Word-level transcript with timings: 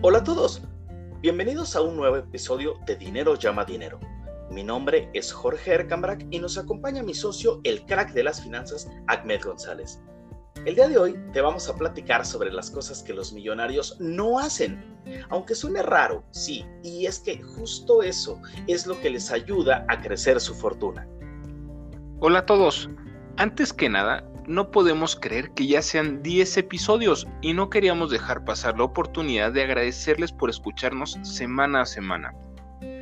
Hola 0.00 0.18
a 0.18 0.24
todos, 0.24 0.62
bienvenidos 1.22 1.74
a 1.74 1.80
un 1.80 1.96
nuevo 1.96 2.18
episodio 2.18 2.74
de 2.86 2.94
Dinero 2.94 3.34
llama 3.34 3.64
Dinero. 3.64 3.98
Mi 4.48 4.62
nombre 4.62 5.10
es 5.12 5.32
Jorge 5.32 5.72
Ercambrak 5.72 6.24
y 6.30 6.38
nos 6.38 6.56
acompaña 6.56 7.02
mi 7.02 7.14
socio, 7.14 7.60
el 7.64 7.84
crack 7.84 8.12
de 8.12 8.22
las 8.22 8.40
finanzas, 8.40 8.88
Ahmed 9.08 9.42
González. 9.42 10.00
El 10.64 10.76
día 10.76 10.86
de 10.86 10.98
hoy 10.98 11.18
te 11.32 11.40
vamos 11.40 11.68
a 11.68 11.74
platicar 11.74 12.24
sobre 12.24 12.52
las 12.52 12.70
cosas 12.70 13.02
que 13.02 13.12
los 13.12 13.32
millonarios 13.32 13.96
no 13.98 14.38
hacen. 14.38 15.00
Aunque 15.30 15.56
suene 15.56 15.82
raro, 15.82 16.22
sí, 16.30 16.64
y 16.84 17.06
es 17.06 17.18
que 17.18 17.42
justo 17.42 18.00
eso 18.00 18.40
es 18.68 18.86
lo 18.86 19.00
que 19.00 19.10
les 19.10 19.32
ayuda 19.32 19.84
a 19.88 20.00
crecer 20.00 20.38
su 20.40 20.54
fortuna. 20.54 21.08
Hola 22.20 22.38
a 22.38 22.46
todos. 22.46 22.88
Antes 23.36 23.72
que 23.72 23.88
nada, 23.88 24.27
no 24.48 24.70
podemos 24.70 25.14
creer 25.14 25.50
que 25.52 25.66
ya 25.66 25.82
sean 25.82 26.22
10 26.22 26.56
episodios 26.56 27.28
y 27.42 27.52
no 27.52 27.68
queríamos 27.68 28.10
dejar 28.10 28.44
pasar 28.44 28.78
la 28.78 28.84
oportunidad 28.84 29.52
de 29.52 29.62
agradecerles 29.62 30.32
por 30.32 30.48
escucharnos 30.48 31.18
semana 31.22 31.82
a 31.82 31.86
semana. 31.86 32.34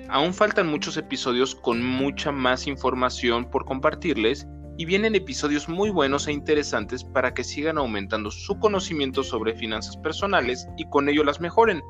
Aún 0.08 0.34
faltan 0.34 0.68
muchos 0.68 0.96
episodios 0.96 1.54
con 1.54 1.84
mucha 1.84 2.32
más 2.32 2.66
información 2.66 3.48
por 3.50 3.64
compartirles 3.64 4.46
y 4.76 4.84
vienen 4.84 5.14
episodios 5.14 5.68
muy 5.68 5.90
buenos 5.90 6.26
e 6.26 6.32
interesantes 6.32 7.04
para 7.04 7.32
que 7.32 7.44
sigan 7.44 7.78
aumentando 7.78 8.30
su 8.30 8.58
conocimiento 8.58 9.22
sobre 9.22 9.54
finanzas 9.54 9.96
personales 9.96 10.68
y 10.76 10.88
con 10.90 11.08
ello 11.08 11.24
las 11.24 11.40
mejoren. 11.40 11.82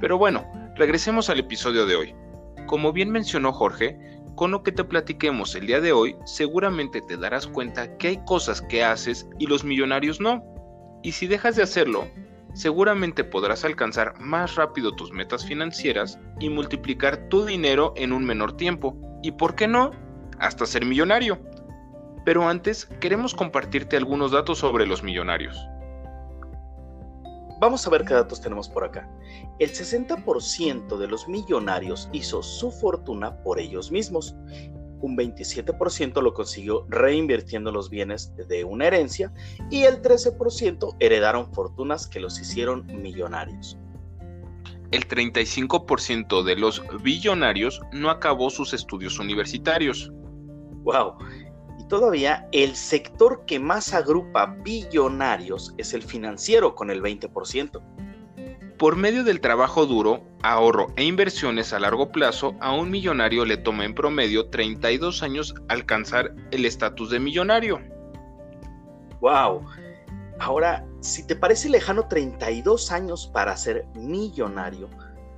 Pero 0.00 0.18
bueno, 0.18 0.46
regresemos 0.76 1.30
al 1.30 1.40
episodio 1.40 1.86
de 1.86 1.96
hoy. 1.96 2.14
Como 2.66 2.92
bien 2.92 3.10
mencionó 3.10 3.52
Jorge, 3.52 3.98
con 4.36 4.50
lo 4.50 4.62
que 4.62 4.70
te 4.70 4.84
platiquemos 4.84 5.54
el 5.54 5.66
día 5.66 5.80
de 5.80 5.92
hoy, 5.92 6.14
seguramente 6.24 7.00
te 7.00 7.16
darás 7.16 7.46
cuenta 7.46 7.96
que 7.96 8.08
hay 8.08 8.24
cosas 8.26 8.60
que 8.60 8.84
haces 8.84 9.26
y 9.38 9.46
los 9.46 9.64
millonarios 9.64 10.20
no. 10.20 10.44
Y 11.02 11.12
si 11.12 11.26
dejas 11.26 11.56
de 11.56 11.62
hacerlo, 11.62 12.06
seguramente 12.52 13.24
podrás 13.24 13.64
alcanzar 13.64 14.20
más 14.20 14.54
rápido 14.54 14.94
tus 14.94 15.10
metas 15.10 15.44
financieras 15.44 16.18
y 16.38 16.50
multiplicar 16.50 17.28
tu 17.28 17.46
dinero 17.46 17.94
en 17.96 18.12
un 18.12 18.24
menor 18.24 18.56
tiempo. 18.56 18.94
Y 19.22 19.32
por 19.32 19.54
qué 19.54 19.66
no, 19.66 19.90
hasta 20.38 20.66
ser 20.66 20.84
millonario. 20.84 21.40
Pero 22.26 22.46
antes 22.46 22.86
queremos 23.00 23.34
compartirte 23.34 23.96
algunos 23.96 24.32
datos 24.32 24.58
sobre 24.58 24.86
los 24.86 25.02
millonarios. 25.02 25.58
Vamos 27.66 27.84
a 27.84 27.90
ver 27.90 28.04
qué 28.04 28.14
datos 28.14 28.40
tenemos 28.40 28.68
por 28.68 28.84
acá. 28.84 29.10
El 29.58 29.70
60% 29.70 30.96
de 30.98 31.08
los 31.08 31.26
millonarios 31.26 32.08
hizo 32.12 32.40
su 32.40 32.70
fortuna 32.70 33.42
por 33.42 33.58
ellos 33.58 33.90
mismos. 33.90 34.36
Un 35.00 35.16
27% 35.16 36.22
lo 36.22 36.32
consiguió 36.32 36.86
reinvirtiendo 36.88 37.72
los 37.72 37.90
bienes 37.90 38.32
de 38.36 38.62
una 38.62 38.86
herencia 38.86 39.32
y 39.68 39.82
el 39.82 40.00
13% 40.00 40.94
heredaron 41.00 41.52
fortunas 41.52 42.06
que 42.06 42.20
los 42.20 42.38
hicieron 42.38 42.86
millonarios. 43.02 43.76
El 44.92 45.08
35% 45.08 46.44
de 46.44 46.54
los 46.54 46.84
billonarios 47.02 47.80
no 47.90 48.10
acabó 48.10 48.48
sus 48.50 48.74
estudios 48.74 49.18
universitarios. 49.18 50.12
¡Wow! 50.84 51.16
Todavía 51.88 52.48
el 52.50 52.74
sector 52.74 53.44
que 53.46 53.60
más 53.60 53.94
agrupa 53.94 54.56
billonarios 54.64 55.72
es 55.78 55.94
el 55.94 56.02
financiero 56.02 56.74
con 56.74 56.90
el 56.90 57.00
20%. 57.00 57.80
Por 58.76 58.96
medio 58.96 59.22
del 59.22 59.40
trabajo 59.40 59.86
duro, 59.86 60.22
ahorro 60.42 60.88
e 60.96 61.04
inversiones 61.04 61.72
a 61.72 61.78
largo 61.78 62.10
plazo, 62.10 62.56
a 62.60 62.72
un 62.72 62.90
millonario 62.90 63.44
le 63.44 63.56
toma 63.56 63.84
en 63.84 63.94
promedio 63.94 64.50
32 64.50 65.22
años 65.22 65.54
alcanzar 65.68 66.34
el 66.50 66.64
estatus 66.64 67.10
de 67.10 67.20
millonario. 67.20 67.80
¡Wow! 69.20 69.64
Ahora, 70.40 70.84
si 71.00 71.26
te 71.26 71.36
parece 71.36 71.70
lejano 71.70 72.08
32 72.08 72.92
años 72.92 73.30
para 73.32 73.56
ser 73.56 73.86
millonario, 73.94 74.90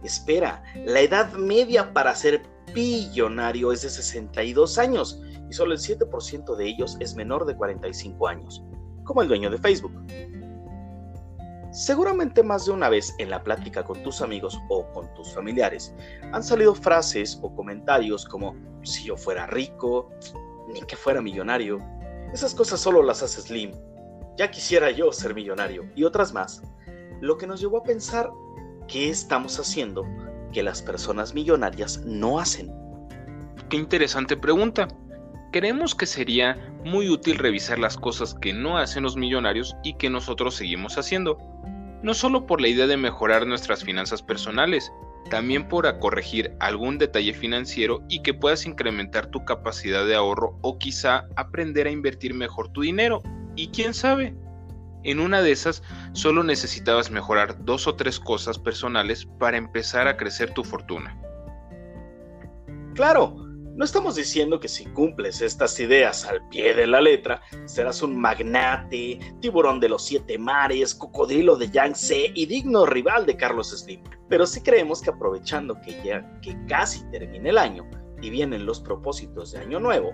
espera, 0.03 0.63
la 0.87 1.01
edad 1.01 1.33
media 1.35 1.93
para 1.93 2.15
ser 2.17 2.43
billonario 2.75 3.71
es 3.71 3.83
de 3.83 3.91
62 3.91 4.79
años 4.79 5.21
y 5.49 5.53
solo 5.53 5.73
el 5.73 5.79
7% 5.79 6.57
de 6.57 6.67
ellos 6.67 6.97
es 7.01 7.15
menor 7.15 7.47
de 7.47 7.57
45 7.57 8.29
años, 8.29 8.63
como 9.05 9.23
el 9.23 9.29
dueño 9.29 9.51
de 9.51 9.59
Facebook. 9.59 9.93
Seguramente 11.71 12.43
más 12.43 12.65
de 12.65 12.73
una 12.73 12.89
vez 12.89 13.15
en 13.19 13.31
la 13.31 13.43
plática 13.43 13.85
con 13.85 14.03
tus 14.03 14.23
amigos 14.23 14.59
o 14.71 14.91
con 14.93 15.13
tus 15.15 15.33
familiares 15.35 15.95
han 16.33 16.43
salido 16.43 16.75
frases 16.75 17.39
o 17.43 17.55
comentarios 17.55 18.25
como 18.25 18.57
si 18.83 19.05
yo 19.05 19.17
fuera 19.17 19.47
rico, 19.47 20.11
ni 20.73 20.81
que 20.81 20.97
fuera 20.97 21.21
millonario. 21.21 21.79
Esas 22.33 22.55
cosas 22.55 22.81
solo 22.81 23.03
las 23.03 23.23
hace 23.23 23.43
Slim. 23.43 23.73
Ya 24.37 24.51
quisiera 24.51 24.91
yo 24.91 25.13
ser 25.13 25.35
millonario 25.35 25.91
y 25.95 26.05
otras 26.05 26.33
más. 26.33 26.63
Lo 27.21 27.37
que 27.37 27.47
nos 27.47 27.61
llevó 27.61 27.79
a 27.79 27.83
pensar 27.83 28.31
qué 28.87 29.11
estamos 29.11 29.59
haciendo 29.61 30.05
que 30.53 30.63
las 30.63 30.81
personas 30.81 31.35
millonarias 31.35 32.01
no 32.05 32.39
hacen. 32.39 32.73
Qué 33.69 33.77
interesante 33.77 34.37
pregunta. 34.37 34.89
Creemos 35.51 35.95
que 35.95 36.07
sería 36.07 36.57
muy 36.85 37.09
útil 37.09 37.39
revisar 37.39 37.79
las 37.79 37.97
cosas 37.97 38.35
que 38.35 38.53
no 38.53 38.77
hacen 38.77 39.03
los 39.03 39.17
millonarios 39.17 39.75
y 39.83 39.95
que 39.95 40.11
nosotros 40.11 40.55
seguimos 40.55 40.99
haciendo, 40.99 41.39
no 42.03 42.13
solo 42.13 42.47
por 42.47 42.61
la 42.61 42.69
idea 42.69 42.87
de 42.87 42.97
mejorar 42.97 43.47
nuestras 43.47 43.83
finanzas 43.83 44.23
personales, 44.23 44.93
también 45.31 45.67
por 45.69 45.99
corregir 45.99 46.55
algún 46.61 46.99
detalle 46.99 47.33
financiero 47.33 48.03
y 48.09 48.23
que 48.23 48.35
puedas 48.35 48.67
incrementar 48.67 49.27
tu 49.27 49.45
capacidad 49.45 50.07
de 50.07 50.15
ahorro 50.15 50.59
o 50.63 50.79
quizá 50.79 51.27
aprender 51.37 51.87
a 51.87 51.91
invertir 51.91 52.35
mejor 52.35 52.69
tu 52.69 52.83
dinero. 52.83 53.23
Y 53.57 53.69
quién 53.69 53.95
sabe, 53.95 54.35
en 55.05 55.21
una 55.21 55.43
de 55.43 55.53
esas 55.53 55.83
solo 56.13 56.43
necesitabas 56.43 57.11
mejorar 57.11 57.65
dos 57.65 57.87
o 57.87 57.95
tres 57.95 58.21
cosas 58.21 58.59
personales 58.59 59.27
para 59.39 59.57
empezar 59.57 60.09
a 60.09 60.17
crecer 60.17 60.53
tu 60.53 60.65
fortuna. 60.65 61.19
Claro, 62.95 63.48
no 63.79 63.85
estamos 63.85 64.17
diciendo 64.17 64.59
que 64.59 64.67
si 64.67 64.87
cumples 64.87 65.41
estas 65.41 65.79
ideas 65.79 66.25
al 66.25 66.49
pie 66.49 66.75
de 66.75 66.89
la 66.89 67.01
letra, 67.01 67.41
serás 67.67 68.03
un 68.03 68.21
magnate, 68.21 69.21
tiburón 69.41 69.79
de 69.79 69.89
los 69.89 70.05
siete 70.05 70.37
mares, 70.37 70.97
cocodrilo 70.97 71.55
de 71.55 71.71
Yangtze 71.71 72.33
y 72.35 72.47
digno 72.47 72.87
rival 72.87 73.25
de 73.25 73.37
Carlos 73.37 73.71
Slim. 73.71 74.03
Pero 74.29 74.49
sí 74.49 74.63
creemos 74.63 75.01
que 75.01 75.11
aprovechando 75.11 75.81
que 75.81 75.93
ya 76.03 76.29
que 76.41 76.59
casi 76.67 77.09
termine 77.13 77.51
el 77.51 77.57
año 77.59 77.89
y 78.21 78.31
vienen 78.31 78.67
los 78.67 78.81
propósitos 78.81 79.53
de 79.53 79.61
año 79.61 79.79
nuevo, 79.79 80.13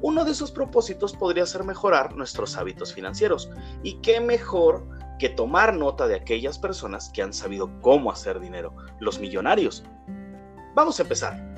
uno 0.00 0.24
de 0.24 0.30
esos 0.30 0.50
propósitos 0.50 1.12
podría 1.12 1.44
ser 1.44 1.64
mejorar 1.64 2.16
nuestros 2.16 2.56
hábitos 2.56 2.94
financieros. 2.94 3.50
Y 3.82 4.00
qué 4.00 4.22
mejor 4.22 4.88
que 5.18 5.28
tomar 5.28 5.74
nota 5.74 6.06
de 6.08 6.14
aquellas 6.14 6.58
personas 6.58 7.10
que 7.10 7.20
han 7.20 7.34
sabido 7.34 7.78
cómo 7.82 8.10
hacer 8.10 8.40
dinero, 8.40 8.74
los 9.00 9.20
millonarios. 9.20 9.84
Vamos 10.74 10.98
a 10.98 11.02
empezar. 11.02 11.51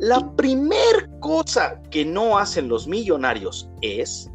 La 0.00 0.20
primer 0.36 1.10
cosa 1.18 1.82
que 1.90 2.04
no 2.04 2.38
hacen 2.38 2.68
los 2.68 2.86
millonarios 2.86 3.68
es 3.82 4.30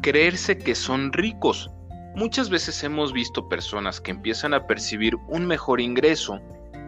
creerse 0.00 0.56
que 0.56 0.74
son 0.74 1.12
ricos. 1.12 1.70
Muchas 2.14 2.48
veces 2.48 2.82
hemos 2.82 3.12
visto 3.12 3.46
personas 3.46 4.00
que 4.00 4.12
empiezan 4.12 4.54
a 4.54 4.66
percibir 4.66 5.14
un 5.28 5.46
mejor 5.46 5.82
ingreso. 5.82 6.40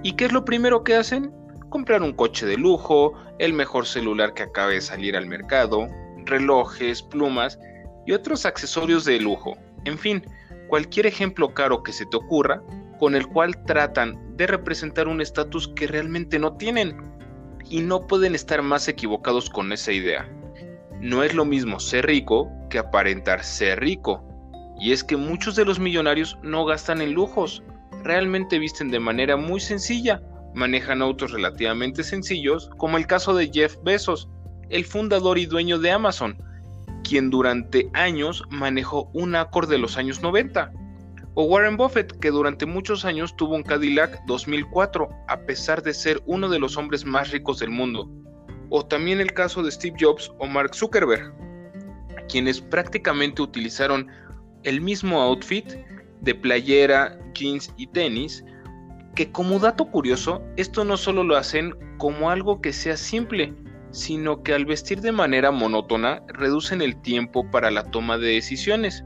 ¿Y 0.02 0.12
qué 0.12 0.24
es 0.24 0.32
lo 0.32 0.46
primero 0.46 0.84
que 0.84 0.96
hacen? 0.96 1.30
Comprar 1.68 2.00
un 2.00 2.14
coche 2.14 2.46
de 2.46 2.56
lujo, 2.56 3.12
el 3.38 3.52
mejor 3.52 3.84
celular 3.84 4.32
que 4.32 4.44
acabe 4.44 4.74
de 4.74 4.80
salir 4.80 5.14
al 5.14 5.26
mercado, 5.26 5.86
relojes, 6.24 7.02
plumas 7.02 7.58
y 8.06 8.12
otros 8.12 8.46
accesorios 8.46 9.04
de 9.04 9.20
lujo. 9.20 9.58
En 9.84 9.98
fin, 9.98 10.24
cualquier 10.68 11.04
ejemplo 11.04 11.52
caro 11.52 11.82
que 11.82 11.92
se 11.92 12.06
te 12.06 12.16
ocurra, 12.16 12.62
con 12.98 13.14
el 13.14 13.26
cual 13.26 13.62
tratan 13.66 14.34
de 14.38 14.46
representar 14.46 15.08
un 15.08 15.20
estatus 15.20 15.68
que 15.76 15.86
realmente 15.86 16.38
no 16.38 16.56
tienen 16.56 17.17
y 17.68 17.80
no 17.80 18.06
pueden 18.06 18.34
estar 18.34 18.62
más 18.62 18.88
equivocados 18.88 19.50
con 19.50 19.72
esa 19.72 19.92
idea. 19.92 20.28
No 21.00 21.22
es 21.22 21.34
lo 21.34 21.44
mismo 21.44 21.80
ser 21.80 22.06
rico 22.06 22.50
que 22.70 22.78
aparentar 22.78 23.44
ser 23.44 23.80
rico. 23.80 24.24
Y 24.80 24.92
es 24.92 25.02
que 25.04 25.16
muchos 25.16 25.56
de 25.56 25.64
los 25.64 25.78
millonarios 25.78 26.38
no 26.42 26.64
gastan 26.64 27.00
en 27.00 27.12
lujos, 27.12 27.62
realmente 28.02 28.58
visten 28.58 28.90
de 28.90 29.00
manera 29.00 29.36
muy 29.36 29.60
sencilla, 29.60 30.22
manejan 30.54 31.02
autos 31.02 31.32
relativamente 31.32 32.02
sencillos, 32.04 32.70
como 32.76 32.96
el 32.96 33.06
caso 33.06 33.34
de 33.34 33.50
Jeff 33.52 33.76
Bezos, 33.82 34.28
el 34.70 34.84
fundador 34.84 35.38
y 35.38 35.46
dueño 35.46 35.78
de 35.78 35.90
Amazon, 35.90 36.40
quien 37.02 37.30
durante 37.30 37.88
años 37.94 38.44
manejó 38.50 39.10
un 39.14 39.34
Accord 39.34 39.68
de 39.68 39.78
los 39.78 39.96
años 39.96 40.20
90 40.22 40.72
o 41.40 41.44
Warren 41.44 41.76
Buffett, 41.76 42.18
que 42.18 42.32
durante 42.32 42.66
muchos 42.66 43.04
años 43.04 43.36
tuvo 43.36 43.54
un 43.54 43.62
Cadillac 43.62 44.24
2004, 44.26 45.08
a 45.28 45.40
pesar 45.42 45.80
de 45.84 45.94
ser 45.94 46.20
uno 46.26 46.48
de 46.48 46.58
los 46.58 46.76
hombres 46.76 47.04
más 47.04 47.30
ricos 47.30 47.60
del 47.60 47.70
mundo. 47.70 48.10
O 48.70 48.84
también 48.84 49.20
el 49.20 49.32
caso 49.32 49.62
de 49.62 49.70
Steve 49.70 49.96
Jobs 50.00 50.32
o 50.40 50.46
Mark 50.48 50.74
Zuckerberg, 50.74 51.32
quienes 52.28 52.60
prácticamente 52.60 53.40
utilizaron 53.40 54.08
el 54.64 54.80
mismo 54.80 55.22
outfit 55.22 55.74
de 56.22 56.34
playera, 56.34 57.16
jeans 57.34 57.72
y 57.76 57.86
tenis, 57.86 58.44
que 59.14 59.30
como 59.30 59.60
dato 59.60 59.84
curioso, 59.92 60.42
esto 60.56 60.84
no 60.84 60.96
solo 60.96 61.22
lo 61.22 61.36
hacen 61.36 61.72
como 61.98 62.30
algo 62.30 62.60
que 62.60 62.72
sea 62.72 62.96
simple, 62.96 63.54
sino 63.92 64.42
que 64.42 64.54
al 64.54 64.66
vestir 64.66 65.02
de 65.02 65.12
manera 65.12 65.52
monótona 65.52 66.20
reducen 66.26 66.82
el 66.82 67.00
tiempo 67.00 67.48
para 67.48 67.70
la 67.70 67.84
toma 67.84 68.18
de 68.18 68.26
decisiones, 68.26 69.04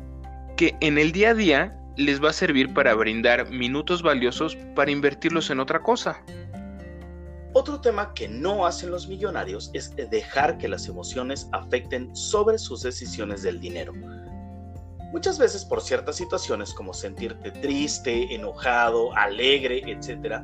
que 0.56 0.74
en 0.80 0.96
el 0.96 1.12
día 1.12 1.32
a 1.32 1.34
día 1.34 1.78
les 1.96 2.22
va 2.22 2.30
a 2.30 2.32
servir 2.32 2.72
para 2.72 2.94
brindar 2.94 3.50
minutos 3.50 4.02
valiosos 4.02 4.56
para 4.74 4.90
invertirlos 4.90 5.50
en 5.50 5.60
otra 5.60 5.82
cosa. 5.82 6.22
Otro 7.54 7.80
tema 7.80 8.14
que 8.14 8.28
no 8.28 8.64
hacen 8.64 8.90
los 8.90 9.08
millonarios 9.08 9.70
es 9.74 9.94
dejar 9.94 10.56
que 10.56 10.68
las 10.68 10.88
emociones 10.88 11.48
afecten 11.52 12.14
sobre 12.16 12.56
sus 12.58 12.82
decisiones 12.82 13.42
del 13.42 13.60
dinero. 13.60 13.92
Muchas 15.12 15.38
veces 15.38 15.62
por 15.66 15.82
ciertas 15.82 16.16
situaciones 16.16 16.72
como 16.72 16.94
sentirte 16.94 17.50
triste, 17.50 18.34
enojado, 18.34 19.14
alegre, 19.14 19.82
etc., 19.86 20.42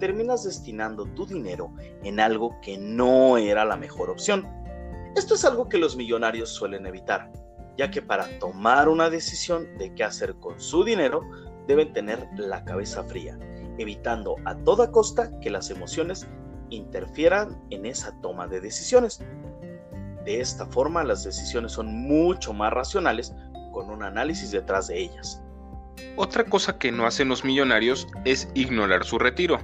terminas 0.00 0.44
destinando 0.44 1.04
tu 1.14 1.26
dinero 1.26 1.74
en 2.02 2.20
algo 2.20 2.58
que 2.62 2.78
no 2.78 3.36
era 3.36 3.66
la 3.66 3.76
mejor 3.76 4.08
opción. 4.08 4.48
Esto 5.14 5.34
es 5.34 5.44
algo 5.44 5.68
que 5.68 5.76
los 5.76 5.96
millonarios 5.96 6.48
suelen 6.48 6.86
evitar, 6.86 7.30
ya 7.76 7.90
que 7.90 8.02
para 8.02 8.38
tomar 8.38 8.88
una 8.88 9.10
decisión 9.10 9.76
de 9.78 9.94
qué 9.94 10.04
hacer 10.04 10.34
con 10.36 10.58
su 10.60 10.84
dinero 10.84 11.22
deben 11.66 11.92
tener 11.92 12.26
la 12.36 12.64
cabeza 12.64 13.04
fría, 13.04 13.38
evitando 13.78 14.36
a 14.44 14.56
toda 14.56 14.90
costa 14.90 15.30
que 15.40 15.50
las 15.50 15.70
emociones 15.70 16.26
interfieran 16.70 17.60
en 17.70 17.86
esa 17.86 18.18
toma 18.20 18.46
de 18.46 18.60
decisiones. 18.60 19.20
De 20.24 20.40
esta 20.40 20.66
forma 20.66 21.04
las 21.04 21.24
decisiones 21.24 21.72
son 21.72 21.86
mucho 21.86 22.52
más 22.52 22.72
racionales 22.72 23.34
con 23.72 23.90
un 23.90 24.02
análisis 24.02 24.50
detrás 24.50 24.88
de 24.88 25.00
ellas. 25.00 25.42
Otra 26.16 26.44
cosa 26.44 26.78
que 26.78 26.92
no 26.92 27.06
hacen 27.06 27.28
los 27.28 27.44
millonarios 27.44 28.06
es 28.24 28.48
ignorar 28.54 29.04
su 29.04 29.18
retiro. 29.18 29.58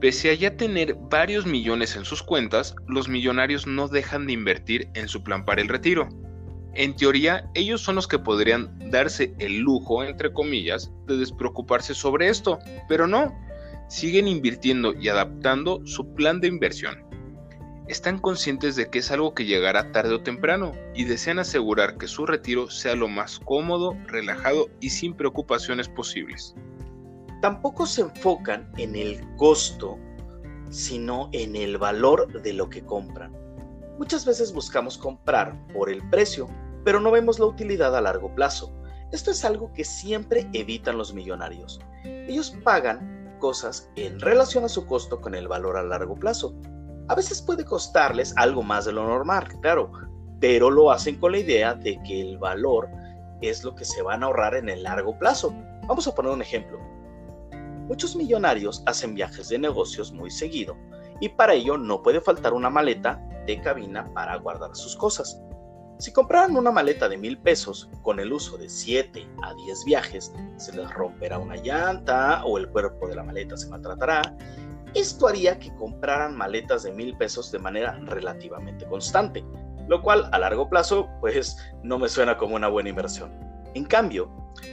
Pese 0.00 0.30
a 0.30 0.34
ya 0.34 0.56
tener 0.56 0.94
varios 0.94 1.46
millones 1.46 1.96
en 1.96 2.04
sus 2.04 2.22
cuentas, 2.22 2.74
los 2.86 3.08
millonarios 3.08 3.66
no 3.66 3.88
dejan 3.88 4.26
de 4.26 4.32
invertir 4.34 4.90
en 4.94 5.08
su 5.08 5.24
plan 5.24 5.44
para 5.44 5.60
el 5.60 5.68
retiro. 5.68 6.08
En 6.74 6.94
teoría, 6.94 7.50
ellos 7.54 7.80
son 7.80 7.96
los 7.96 8.06
que 8.06 8.18
podrían 8.18 8.90
darse 8.90 9.34
el 9.38 9.58
lujo, 9.58 10.04
entre 10.04 10.32
comillas, 10.32 10.92
de 11.06 11.16
despreocuparse 11.16 11.94
sobre 11.94 12.28
esto, 12.28 12.58
pero 12.88 13.06
no, 13.06 13.34
siguen 13.88 14.28
invirtiendo 14.28 14.94
y 14.94 15.08
adaptando 15.08 15.80
su 15.86 16.14
plan 16.14 16.40
de 16.40 16.48
inversión. 16.48 17.08
Están 17.88 18.18
conscientes 18.18 18.76
de 18.76 18.90
que 18.90 18.98
es 18.98 19.10
algo 19.10 19.32
que 19.32 19.46
llegará 19.46 19.92
tarde 19.92 20.14
o 20.14 20.20
temprano 20.20 20.72
y 20.94 21.04
desean 21.04 21.38
asegurar 21.38 21.96
que 21.96 22.06
su 22.06 22.26
retiro 22.26 22.68
sea 22.68 22.94
lo 22.94 23.08
más 23.08 23.40
cómodo, 23.40 23.96
relajado 24.06 24.68
y 24.78 24.90
sin 24.90 25.14
preocupaciones 25.14 25.88
posibles. 25.88 26.54
Tampoco 27.40 27.86
se 27.86 28.02
enfocan 28.02 28.70
en 28.76 28.94
el 28.94 29.20
costo, 29.36 29.98
sino 30.68 31.30
en 31.32 31.56
el 31.56 31.78
valor 31.78 32.42
de 32.42 32.52
lo 32.52 32.68
que 32.68 32.84
compran. 32.84 33.37
Muchas 33.98 34.24
veces 34.24 34.52
buscamos 34.52 34.96
comprar 34.96 35.58
por 35.72 35.90
el 35.90 36.08
precio, 36.08 36.46
pero 36.84 37.00
no 37.00 37.10
vemos 37.10 37.40
la 37.40 37.46
utilidad 37.46 37.96
a 37.96 38.00
largo 38.00 38.32
plazo. 38.32 38.72
Esto 39.10 39.32
es 39.32 39.44
algo 39.44 39.72
que 39.72 39.84
siempre 39.84 40.48
evitan 40.52 40.96
los 40.96 41.12
millonarios. 41.12 41.80
Ellos 42.04 42.56
pagan 42.62 43.36
cosas 43.40 43.90
en 43.96 44.20
relación 44.20 44.64
a 44.64 44.68
su 44.68 44.86
costo 44.86 45.20
con 45.20 45.34
el 45.34 45.48
valor 45.48 45.76
a 45.76 45.82
largo 45.82 46.14
plazo. 46.14 46.54
A 47.08 47.16
veces 47.16 47.42
puede 47.42 47.64
costarles 47.64 48.32
algo 48.36 48.62
más 48.62 48.84
de 48.84 48.92
lo 48.92 49.04
normal, 49.04 49.48
claro, 49.62 49.90
pero 50.38 50.70
lo 50.70 50.92
hacen 50.92 51.18
con 51.18 51.32
la 51.32 51.38
idea 51.38 51.74
de 51.74 52.00
que 52.04 52.20
el 52.20 52.38
valor 52.38 52.88
es 53.42 53.64
lo 53.64 53.74
que 53.74 53.84
se 53.84 54.02
van 54.02 54.22
a 54.22 54.26
ahorrar 54.26 54.54
en 54.54 54.68
el 54.68 54.84
largo 54.84 55.18
plazo. 55.18 55.52
Vamos 55.88 56.06
a 56.06 56.14
poner 56.14 56.30
un 56.30 56.42
ejemplo. 56.42 56.78
Muchos 57.88 58.14
millonarios 58.14 58.80
hacen 58.86 59.16
viajes 59.16 59.48
de 59.48 59.58
negocios 59.58 60.12
muy 60.12 60.30
seguido 60.30 60.76
y 61.20 61.30
para 61.30 61.54
ello 61.54 61.76
no 61.76 62.00
puede 62.00 62.20
faltar 62.20 62.52
una 62.52 62.70
maleta 62.70 63.20
de 63.48 63.60
cabina 63.62 64.12
para 64.12 64.36
guardar 64.36 64.76
sus 64.76 64.94
cosas. 64.94 65.40
Si 65.98 66.12
compraran 66.12 66.56
una 66.56 66.70
maleta 66.70 67.08
de 67.08 67.16
mil 67.16 67.38
pesos 67.38 67.90
con 68.02 68.20
el 68.20 68.32
uso 68.32 68.56
de 68.56 68.68
7 68.68 69.26
a 69.42 69.54
10 69.54 69.84
viajes, 69.84 70.32
se 70.56 70.76
les 70.76 70.88
romperá 70.94 71.38
una 71.38 71.56
llanta 71.56 72.44
o 72.44 72.58
el 72.58 72.68
cuerpo 72.68 73.08
de 73.08 73.16
la 73.16 73.24
maleta 73.24 73.56
se 73.56 73.68
maltratará. 73.68 74.36
Esto 74.94 75.26
haría 75.26 75.58
que 75.58 75.74
compraran 75.74 76.36
maletas 76.36 76.84
de 76.84 76.92
mil 76.92 77.16
pesos 77.16 77.50
de 77.50 77.58
manera 77.58 77.98
relativamente 78.04 78.86
constante, 78.86 79.44
lo 79.88 80.00
cual 80.02 80.28
a 80.30 80.38
largo 80.38 80.68
plazo 80.68 81.08
pues 81.20 81.56
no 81.82 81.98
me 81.98 82.08
suena 82.08 82.36
como 82.36 82.54
una 82.54 82.68
buena 82.68 82.90
inversión. 82.90 83.32
En 83.74 83.84
cambio, 83.84 84.30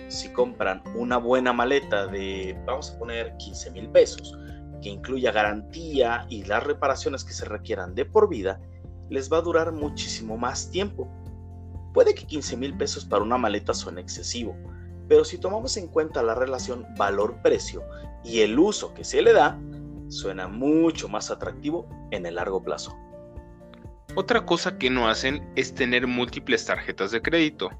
si 0.09 0.29
compran 0.29 0.83
una 0.95 1.17
buena 1.17 1.53
maleta 1.53 2.07
de, 2.07 2.55
vamos 2.65 2.91
a 2.91 2.99
poner 2.99 3.35
15 3.37 3.71
mil 3.71 3.89
pesos, 3.89 4.37
que 4.85 4.91
incluya 4.91 5.31
garantía 5.31 6.27
y 6.29 6.43
las 6.43 6.63
reparaciones 6.63 7.23
que 7.23 7.33
se 7.33 7.45
requieran 7.45 7.95
de 7.95 8.05
por 8.05 8.29
vida, 8.29 8.61
les 9.09 9.33
va 9.33 9.39
a 9.39 9.41
durar 9.41 9.71
muchísimo 9.71 10.37
más 10.37 10.69
tiempo. 10.69 11.09
Puede 11.91 12.13
que 12.13 12.27
15 12.27 12.55
mil 12.55 12.77
pesos 12.77 13.03
para 13.03 13.23
una 13.23 13.39
maleta 13.39 13.73
suene 13.73 14.01
excesivo, 14.01 14.55
pero 15.07 15.25
si 15.25 15.39
tomamos 15.39 15.75
en 15.77 15.87
cuenta 15.87 16.21
la 16.21 16.35
relación 16.35 16.85
valor-precio 16.99 17.81
y 18.23 18.41
el 18.41 18.59
uso 18.59 18.93
que 18.93 19.03
se 19.03 19.23
le 19.23 19.33
da, 19.33 19.59
suena 20.07 20.47
mucho 20.47 21.09
más 21.09 21.31
atractivo 21.31 21.89
en 22.11 22.27
el 22.27 22.35
largo 22.35 22.63
plazo. 22.63 22.95
Otra 24.13 24.45
cosa 24.45 24.77
que 24.77 24.91
no 24.91 25.07
hacen 25.07 25.51
es 25.55 25.73
tener 25.73 26.05
múltiples 26.05 26.63
tarjetas 26.63 27.09
de 27.09 27.23
crédito. 27.23 27.71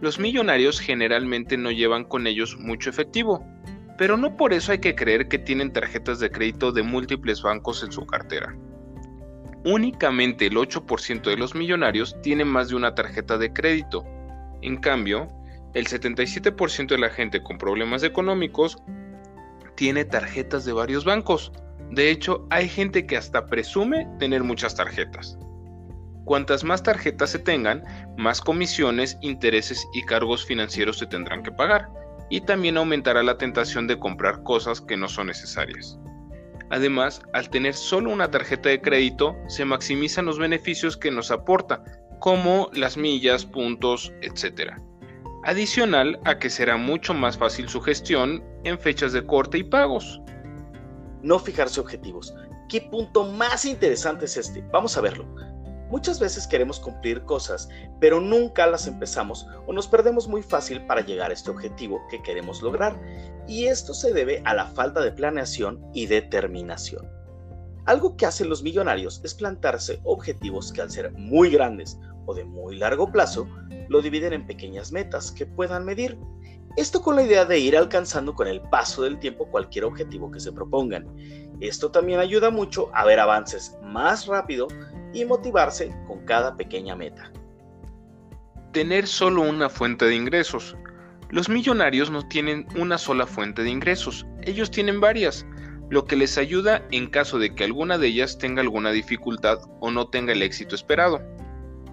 Los 0.00 0.18
millonarios 0.18 0.80
generalmente 0.80 1.56
no 1.56 1.70
llevan 1.70 2.02
con 2.02 2.26
ellos 2.26 2.56
mucho 2.58 2.90
efectivo, 2.90 3.46
pero 3.98 4.16
no 4.16 4.36
por 4.36 4.52
eso 4.52 4.72
hay 4.72 4.78
que 4.78 4.94
creer 4.94 5.28
que 5.28 5.38
tienen 5.38 5.72
tarjetas 5.72 6.18
de 6.20 6.30
crédito 6.30 6.72
de 6.72 6.82
múltiples 6.82 7.42
bancos 7.42 7.82
en 7.82 7.92
su 7.92 8.06
cartera 8.06 8.54
únicamente 9.64 10.46
el 10.46 10.56
8% 10.56 11.22
de 11.22 11.36
los 11.36 11.54
millonarios 11.54 12.16
tienen 12.22 12.48
más 12.48 12.68
de 12.68 12.76
una 12.76 12.94
tarjeta 12.94 13.38
de 13.38 13.52
crédito. 13.52 14.04
En 14.60 14.76
cambio, 14.76 15.28
el 15.74 15.86
77% 15.86 16.88
de 16.88 16.98
la 16.98 17.10
gente 17.10 17.42
con 17.42 17.58
problemas 17.58 18.02
económicos 18.02 18.76
tiene 19.76 20.04
tarjetas 20.04 20.64
de 20.64 20.72
varios 20.72 21.04
bancos. 21.04 21.52
De 21.90 22.10
hecho, 22.10 22.46
hay 22.50 22.68
gente 22.68 23.06
que 23.06 23.16
hasta 23.16 23.46
presume 23.46 24.08
tener 24.18 24.42
muchas 24.42 24.74
tarjetas. 24.74 25.38
Cuantas 26.24 26.62
más 26.62 26.82
tarjetas 26.82 27.30
se 27.30 27.38
tengan, 27.40 27.82
más 28.16 28.40
comisiones, 28.40 29.18
intereses 29.22 29.86
y 29.92 30.02
cargos 30.02 30.46
financieros 30.46 30.98
se 30.98 31.06
tendrán 31.06 31.42
que 31.42 31.50
pagar, 31.50 31.88
y 32.32 32.40
también 32.40 32.78
aumentará 32.78 33.22
la 33.22 33.36
tentación 33.36 33.86
de 33.86 33.98
comprar 33.98 34.42
cosas 34.42 34.80
que 34.80 34.96
no 34.96 35.06
son 35.06 35.26
necesarias. 35.26 35.98
Además, 36.70 37.20
al 37.34 37.50
tener 37.50 37.74
solo 37.74 38.10
una 38.10 38.30
tarjeta 38.30 38.70
de 38.70 38.80
crédito, 38.80 39.36
se 39.48 39.66
maximizan 39.66 40.24
los 40.24 40.38
beneficios 40.38 40.96
que 40.96 41.10
nos 41.10 41.30
aporta, 41.30 41.84
como 42.20 42.70
las 42.72 42.96
millas, 42.96 43.44
puntos, 43.44 44.14
etc. 44.22 44.72
Adicional 45.44 46.18
a 46.24 46.38
que 46.38 46.48
será 46.48 46.78
mucho 46.78 47.12
más 47.12 47.36
fácil 47.36 47.68
su 47.68 47.82
gestión 47.82 48.42
en 48.64 48.78
fechas 48.78 49.12
de 49.12 49.26
corte 49.26 49.58
y 49.58 49.64
pagos. 49.64 50.22
No 51.20 51.38
fijarse 51.38 51.82
objetivos. 51.82 52.34
¿Qué 52.70 52.80
punto 52.80 53.30
más 53.30 53.66
interesante 53.66 54.24
es 54.24 54.38
este? 54.38 54.64
Vamos 54.72 54.96
a 54.96 55.02
verlo. 55.02 55.26
Muchas 55.92 56.18
veces 56.18 56.46
queremos 56.46 56.80
cumplir 56.80 57.22
cosas, 57.24 57.68
pero 58.00 58.18
nunca 58.18 58.66
las 58.66 58.86
empezamos 58.86 59.46
o 59.66 59.74
nos 59.74 59.86
perdemos 59.86 60.26
muy 60.26 60.42
fácil 60.42 60.86
para 60.86 61.02
llegar 61.02 61.30
a 61.30 61.34
este 61.34 61.50
objetivo 61.50 62.00
que 62.10 62.22
queremos 62.22 62.62
lograr, 62.62 62.98
y 63.46 63.66
esto 63.66 63.92
se 63.92 64.14
debe 64.14 64.40
a 64.46 64.54
la 64.54 64.64
falta 64.64 65.02
de 65.02 65.12
planeación 65.12 65.84
y 65.92 66.06
determinación. 66.06 67.06
Algo 67.84 68.16
que 68.16 68.24
hacen 68.24 68.48
los 68.48 68.62
millonarios 68.62 69.20
es 69.22 69.34
plantarse 69.34 70.00
objetivos 70.04 70.72
que 70.72 70.80
al 70.80 70.90
ser 70.90 71.12
muy 71.12 71.50
grandes 71.50 71.98
o 72.24 72.32
de 72.32 72.46
muy 72.46 72.78
largo 72.78 73.12
plazo, 73.12 73.46
lo 73.90 74.00
dividen 74.00 74.32
en 74.32 74.46
pequeñas 74.46 74.92
metas 74.92 75.30
que 75.30 75.44
puedan 75.44 75.84
medir. 75.84 76.18
Esto 76.76 77.02
con 77.02 77.16
la 77.16 77.22
idea 77.22 77.44
de 77.44 77.58
ir 77.58 77.76
alcanzando 77.76 78.34
con 78.34 78.48
el 78.48 78.60
paso 78.62 79.02
del 79.02 79.18
tiempo 79.18 79.46
cualquier 79.46 79.84
objetivo 79.84 80.30
que 80.30 80.40
se 80.40 80.52
propongan. 80.52 81.06
Esto 81.60 81.90
también 81.90 82.18
ayuda 82.18 82.50
mucho 82.50 82.90
a 82.94 83.04
ver 83.04 83.20
avances 83.20 83.76
más 83.84 84.26
rápido 84.26 84.68
y 85.12 85.24
motivarse 85.26 85.94
con 86.06 86.24
cada 86.24 86.56
pequeña 86.56 86.96
meta. 86.96 87.30
Tener 88.72 89.06
solo 89.06 89.42
una 89.42 89.68
fuente 89.68 90.06
de 90.06 90.14
ingresos. 90.14 90.74
Los 91.28 91.50
millonarios 91.50 92.10
no 92.10 92.26
tienen 92.28 92.66
una 92.76 92.96
sola 92.96 93.26
fuente 93.26 93.62
de 93.62 93.70
ingresos, 93.70 94.26
ellos 94.42 94.70
tienen 94.70 95.00
varias, 95.00 95.46
lo 95.90 96.06
que 96.06 96.16
les 96.16 96.38
ayuda 96.38 96.86
en 96.90 97.06
caso 97.06 97.38
de 97.38 97.54
que 97.54 97.64
alguna 97.64 97.98
de 97.98 98.08
ellas 98.08 98.38
tenga 98.38 98.62
alguna 98.62 98.92
dificultad 98.92 99.58
o 99.80 99.90
no 99.90 100.08
tenga 100.08 100.32
el 100.32 100.42
éxito 100.42 100.74
esperado. 100.74 101.20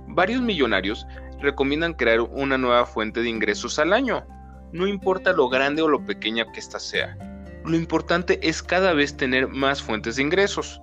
Varios 0.07 0.41
millonarios 0.41 1.05
recomiendan 1.41 1.93
crear 1.93 2.21
una 2.21 2.57
nueva 2.57 2.85
fuente 2.85 3.21
de 3.21 3.29
ingresos 3.29 3.77
al 3.79 3.93
año, 3.93 4.25
no 4.71 4.87
importa 4.87 5.33
lo 5.33 5.49
grande 5.49 5.81
o 5.81 5.87
lo 5.87 6.05
pequeña 6.05 6.51
que 6.51 6.59
ésta 6.59 6.79
sea. 6.79 7.17
Lo 7.65 7.75
importante 7.75 8.39
es 8.41 8.63
cada 8.63 8.93
vez 8.93 9.17
tener 9.17 9.47
más 9.47 9.81
fuentes 9.81 10.15
de 10.15 10.23
ingresos. 10.23 10.81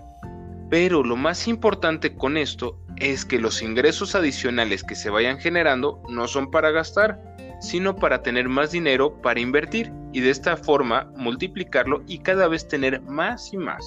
Pero 0.69 1.05
lo 1.05 1.17
más 1.17 1.47
importante 1.47 2.17
con 2.17 2.37
esto 2.37 2.79
es 2.97 3.25
que 3.25 3.39
los 3.39 3.63
ingresos 3.63 4.15
adicionales 4.15 4.83
que 4.83 4.97
se 4.97 5.11
vayan 5.11 5.39
generando 5.39 6.03
no 6.09 6.27
son 6.27 6.51
para 6.51 6.71
gastar, 6.71 7.21
sino 7.61 7.97
para 7.97 8.23
tener 8.23 8.49
más 8.49 8.73
dinero 8.73 9.21
para 9.23 9.41
invertir 9.41 9.93
y 10.13 10.21
de 10.21 10.31
esta 10.31 10.57
forma 10.57 11.11
multiplicarlo 11.17 12.03
y 12.07 12.19
cada 12.19 12.49
vez 12.49 12.67
tener 12.67 13.01
más 13.03 13.53
y 13.53 13.59
más. 13.59 13.85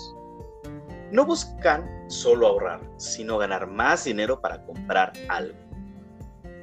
No 1.11 1.25
buscan 1.25 1.89
solo 2.07 2.47
ahorrar, 2.47 2.81
sino 2.97 3.37
ganar 3.37 3.67
más 3.67 4.05
dinero 4.05 4.39
para 4.39 4.63
comprar 4.63 5.11
algo. 5.27 5.68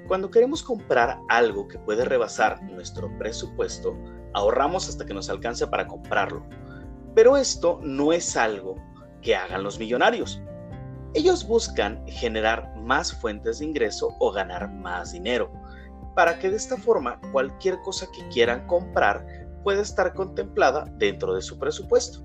Cuando 0.06 0.30
queremos 0.30 0.62
comprar 0.62 1.18
algo 1.28 1.66
que 1.66 1.80
puede 1.80 2.04
rebasar 2.04 2.62
nuestro 2.62 3.10
presupuesto, 3.18 3.96
ahorramos 4.34 4.88
hasta 4.88 5.04
que 5.04 5.14
nos 5.14 5.28
alcance 5.28 5.66
para 5.66 5.88
comprarlo. 5.88 6.46
Pero 7.14 7.36
esto 7.36 7.80
no 7.82 8.12
es 8.12 8.36
algo 8.36 8.76
que 9.20 9.34
hagan 9.34 9.64
los 9.64 9.80
millonarios. 9.80 10.40
Ellos 11.14 11.46
buscan 11.46 12.06
generar 12.06 12.76
más 12.76 13.12
fuentes 13.12 13.58
de 13.58 13.64
ingreso 13.64 14.14
o 14.20 14.30
ganar 14.30 14.72
más 14.72 15.12
dinero, 15.12 15.50
para 16.14 16.38
que 16.38 16.50
de 16.50 16.56
esta 16.56 16.76
forma 16.76 17.20
cualquier 17.32 17.80
cosa 17.80 18.06
que 18.12 18.28
quieran 18.28 18.64
comprar 18.68 19.26
pueda 19.64 19.82
estar 19.82 20.14
contemplada 20.14 20.84
dentro 20.98 21.34
de 21.34 21.42
su 21.42 21.58
presupuesto. 21.58 22.20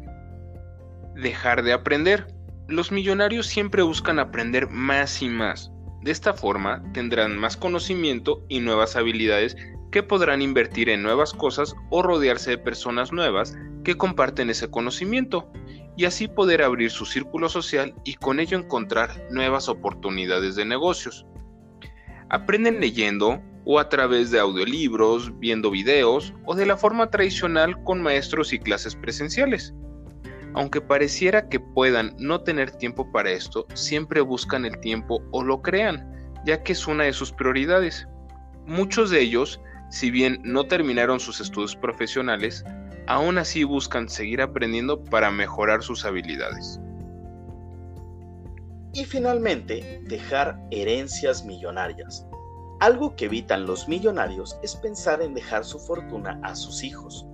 Dejar 1.15 1.63
de 1.63 1.73
aprender. 1.73 2.27
Los 2.67 2.91
millonarios 2.91 3.47
siempre 3.47 3.81
buscan 3.81 4.19
aprender 4.19 4.69
más 4.69 5.21
y 5.23 5.29
más 5.29 5.71
de 6.01 6.11
esta 6.11 6.33
forma 6.33 6.83
tendrán 6.93 7.37
más 7.37 7.57
conocimiento 7.57 8.43
y 8.49 8.59
nuevas 8.59 8.95
habilidades 8.95 9.55
que 9.91 10.03
podrán 10.03 10.41
invertir 10.41 10.89
en 10.89 11.03
nuevas 11.03 11.33
cosas 11.33 11.75
o 11.89 12.01
rodearse 12.01 12.51
de 12.51 12.57
personas 12.57 13.11
nuevas 13.11 13.55
que 13.83 13.95
comparten 13.95 14.49
ese 14.49 14.69
conocimiento 14.69 15.51
y 15.97 16.05
así 16.05 16.27
poder 16.27 16.63
abrir 16.63 16.91
su 16.91 17.05
círculo 17.05 17.49
social 17.49 17.93
y 18.03 18.15
con 18.15 18.39
ello 18.39 18.57
encontrar 18.57 19.27
nuevas 19.29 19.67
oportunidades 19.67 20.55
de 20.55 20.65
negocios. 20.65 21.25
Aprenden 22.29 22.79
leyendo 22.79 23.41
o 23.65 23.79
a 23.79 23.89
través 23.89 24.31
de 24.31 24.39
audiolibros, 24.39 25.37
viendo 25.39 25.69
videos 25.69 26.33
o 26.45 26.55
de 26.55 26.65
la 26.65 26.77
forma 26.77 27.09
tradicional 27.09 27.83
con 27.83 28.01
maestros 28.01 28.53
y 28.53 28.59
clases 28.59 28.95
presenciales. 28.95 29.73
Aunque 30.53 30.81
pareciera 30.81 31.47
que 31.47 31.59
puedan 31.59 32.13
no 32.17 32.41
tener 32.41 32.71
tiempo 32.71 33.09
para 33.11 33.31
esto, 33.31 33.65
siempre 33.73 34.21
buscan 34.21 34.65
el 34.65 34.79
tiempo 34.81 35.23
o 35.31 35.43
lo 35.43 35.61
crean, 35.61 36.33
ya 36.45 36.61
que 36.63 36.73
es 36.73 36.87
una 36.87 37.05
de 37.05 37.13
sus 37.13 37.31
prioridades. 37.31 38.07
Muchos 38.65 39.09
de 39.09 39.21
ellos, 39.21 39.61
si 39.89 40.11
bien 40.11 40.41
no 40.43 40.65
terminaron 40.65 41.19
sus 41.19 41.39
estudios 41.39 41.75
profesionales, 41.75 42.65
aún 43.07 43.37
así 43.37 43.63
buscan 43.63 44.09
seguir 44.09 44.41
aprendiendo 44.41 45.03
para 45.03 45.31
mejorar 45.31 45.83
sus 45.83 46.03
habilidades. 46.03 46.79
Y 48.93 49.05
finalmente, 49.05 50.01
dejar 50.03 50.59
herencias 50.69 51.45
millonarias. 51.45 52.25
Algo 52.81 53.15
que 53.15 53.25
evitan 53.25 53.65
los 53.65 53.87
millonarios 53.87 54.57
es 54.63 54.75
pensar 54.75 55.21
en 55.21 55.33
dejar 55.33 55.63
su 55.63 55.79
fortuna 55.79 56.39
a 56.43 56.55
sus 56.55 56.83
hijos 56.83 57.25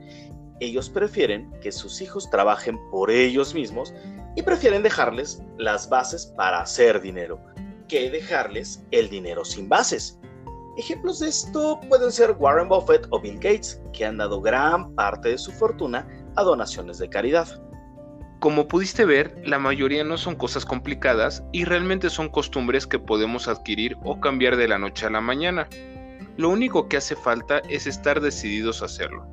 ellos 0.60 0.90
prefieren 0.90 1.52
que 1.62 1.72
sus 1.72 2.02
hijos 2.02 2.30
trabajen 2.30 2.80
por 2.90 3.12
ellos 3.12 3.54
mismos 3.54 3.94
y 4.36 4.42
prefieren 4.42 4.84
dejarles 4.84 5.42
las 5.58 5.90
bases 5.90 6.26
para 6.38 6.62
hacer 6.62 7.02
dinero 7.02 7.40
que 7.88 8.10
dejarles 8.10 8.84
el 8.92 9.10
dinero 9.10 9.46
sin 9.46 9.70
bases. 9.70 10.20
Ejemplos 10.78 11.20
de 11.20 11.30
esto 11.30 11.80
pueden 11.90 12.12
ser 12.12 12.36
Warren 12.38 12.70
Buffett 12.70 13.08
o 13.10 13.20
Bill 13.20 13.36
Gates, 13.36 13.82
que 13.94 14.06
han 14.06 14.18
dado 14.18 14.42
gran 14.42 14.94
parte 14.94 15.30
de 15.30 15.38
su 15.38 15.52
fortuna 15.52 16.08
a 16.36 16.44
donaciones 16.44 17.00
de 17.00 17.10
caridad. 17.10 17.48
Como 18.40 18.68
pudiste 18.68 19.04
ver, 19.04 19.42
la 19.44 19.58
mayoría 19.58 20.04
no 20.04 20.18
son 20.18 20.36
cosas 20.36 20.64
complicadas 20.64 21.44
y 21.52 21.66
realmente 21.66 22.12
son 22.12 22.30
costumbres 22.30 22.86
que 22.86 23.00
podemos 23.00 23.48
adquirir 23.48 23.98
o 24.04 24.20
cambiar 24.20 24.58
de 24.58 24.68
la 24.68 24.78
noche 24.78 25.08
a 25.08 25.10
la 25.10 25.22
mañana. 25.22 25.68
Lo 26.38 26.50
único 26.50 26.88
que 26.88 26.98
hace 26.98 27.16
falta 27.16 27.60
es 27.68 27.88
estar 27.88 28.22
decididos 28.22 28.84
a 28.84 28.86
hacerlo. 28.86 29.26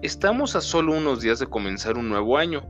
Estamos 0.00 0.54
a 0.54 0.60
solo 0.60 0.96
unos 0.96 1.22
días 1.22 1.40
de 1.40 1.48
comenzar 1.48 1.98
un 1.98 2.08
nuevo 2.08 2.38
año 2.38 2.62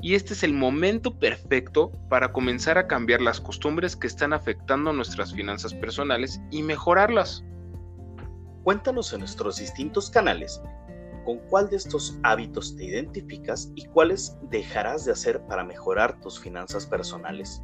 y 0.00 0.14
este 0.14 0.34
es 0.34 0.44
el 0.44 0.52
momento 0.52 1.18
perfecto 1.18 1.90
para 2.08 2.32
comenzar 2.32 2.78
a 2.78 2.86
cambiar 2.86 3.20
las 3.20 3.40
costumbres 3.40 3.96
que 3.96 4.06
están 4.06 4.32
afectando 4.32 4.92
nuestras 4.92 5.34
finanzas 5.34 5.74
personales 5.74 6.40
y 6.52 6.62
mejorarlas. 6.62 7.42
Cuéntanos 8.62 9.12
en 9.12 9.18
nuestros 9.18 9.56
distintos 9.56 10.10
canales 10.10 10.62
con 11.24 11.38
cuál 11.48 11.68
de 11.68 11.76
estos 11.76 12.20
hábitos 12.22 12.76
te 12.76 12.84
identificas 12.84 13.72
y 13.74 13.86
cuáles 13.86 14.36
dejarás 14.42 15.04
de 15.06 15.10
hacer 15.10 15.40
para 15.46 15.64
mejorar 15.64 16.20
tus 16.20 16.38
finanzas 16.38 16.86
personales. 16.86 17.60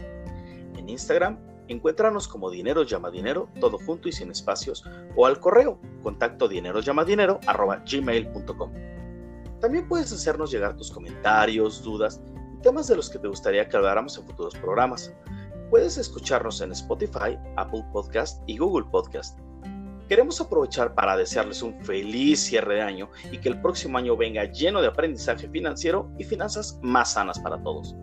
En 0.76 0.88
Instagram, 0.88 1.38
encuéntranos 1.68 2.26
como 2.26 2.50
Dinero 2.50 2.82
Llama 2.82 3.12
Dinero, 3.12 3.48
todo 3.60 3.78
junto 3.78 4.08
y 4.08 4.12
sin 4.12 4.32
espacios, 4.32 4.84
o 5.14 5.26
al 5.26 5.38
correo 5.38 5.78
contacto 6.02 6.48
dinero 6.48 6.80
llama 6.80 7.04
dinero 7.04 7.38
gmail.com. 7.88 8.91
También 9.62 9.86
puedes 9.86 10.12
hacernos 10.12 10.50
llegar 10.50 10.76
tus 10.76 10.90
comentarios, 10.90 11.84
dudas 11.84 12.20
y 12.52 12.60
temas 12.62 12.88
de 12.88 12.96
los 12.96 13.08
que 13.08 13.20
te 13.20 13.28
gustaría 13.28 13.68
que 13.68 13.76
habláramos 13.76 14.18
en 14.18 14.26
futuros 14.26 14.56
programas. 14.56 15.14
Puedes 15.70 15.96
escucharnos 15.98 16.60
en 16.60 16.72
Spotify, 16.72 17.38
Apple 17.56 17.84
Podcast 17.92 18.42
y 18.48 18.58
Google 18.58 18.86
Podcast. 18.90 19.38
Queremos 20.08 20.40
aprovechar 20.40 20.96
para 20.96 21.16
desearles 21.16 21.62
un 21.62 21.80
feliz 21.84 22.40
cierre 22.40 22.74
de 22.74 22.82
año 22.82 23.08
y 23.30 23.38
que 23.38 23.50
el 23.50 23.60
próximo 23.60 23.98
año 23.98 24.16
venga 24.16 24.50
lleno 24.50 24.82
de 24.82 24.88
aprendizaje 24.88 25.48
financiero 25.48 26.10
y 26.18 26.24
finanzas 26.24 26.80
más 26.82 27.12
sanas 27.12 27.38
para 27.38 27.62
todos. 27.62 27.94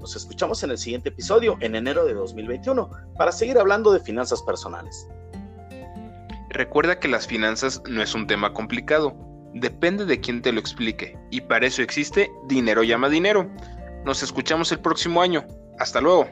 Nos 0.00 0.16
escuchamos 0.16 0.64
en 0.64 0.72
el 0.72 0.78
siguiente 0.78 1.10
episodio 1.10 1.58
en 1.60 1.76
enero 1.76 2.04
de 2.04 2.14
2021 2.14 2.90
para 3.16 3.30
seguir 3.30 3.56
hablando 3.56 3.92
de 3.92 4.00
finanzas 4.00 4.42
personales. 4.42 5.06
Recuerda 6.48 6.98
que 6.98 7.06
las 7.06 7.28
finanzas 7.28 7.80
no 7.88 8.02
es 8.02 8.16
un 8.16 8.26
tema 8.26 8.52
complicado 8.52 9.31
Depende 9.54 10.06
de 10.06 10.20
quién 10.20 10.42
te 10.42 10.52
lo 10.52 10.60
explique. 10.60 11.16
Y 11.30 11.40
para 11.42 11.66
eso 11.66 11.82
existe 11.82 12.30
Dinero 12.48 12.82
llama 12.82 13.08
dinero. 13.08 13.50
Nos 14.04 14.22
escuchamos 14.22 14.72
el 14.72 14.80
próximo 14.80 15.22
año. 15.22 15.46
Hasta 15.78 16.00
luego. 16.00 16.28